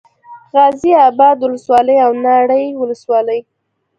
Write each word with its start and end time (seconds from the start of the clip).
غازي 0.53 0.91
اباد 1.07 1.37
ولسوالي 1.43 1.95
او 2.05 2.11
ناړۍ 2.23 2.65
ولسوالي 2.81 3.39